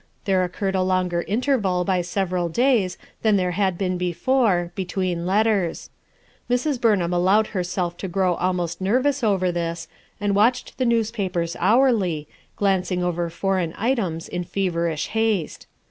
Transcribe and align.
There 0.25 0.43
occurred 0.43 0.73
a 0.73 0.81
longer 0.81 1.21
interval 1.27 1.83
by 1.83 2.01
several 2.01 2.49
days 2.49 2.97
than 3.21 3.35
there 3.35 3.51
had 3.51 3.77
been 3.77 3.99
before, 3.99 4.71
between 4.73 5.27
letters. 5.27 5.91
Mrs, 6.49 6.81
Burnham 6.81 7.13
allowed 7.13 7.45
herself 7.53 7.97
to 7.97 8.07
grow 8.07 8.33
almost 8.33 8.81
nervous 8.81 9.23
over 9.23 9.51
this, 9.51 9.87
and 10.19 10.33
watched 10.33 10.79
the 10.79 10.85
newspapers 10.85 11.55
hourly, 11.59 12.27
glancing 12.55 13.03
over 13.03 13.29
foreign 13.29 13.75
items 13.77 14.27
in 14.27 14.43
feverish 14.43 15.09
haste. 15.09 15.67